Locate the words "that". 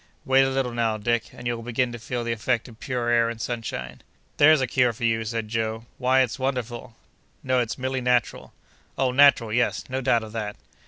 10.31-10.55